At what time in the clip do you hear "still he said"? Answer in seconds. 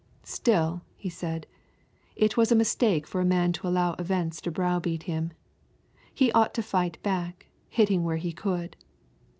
0.25-1.45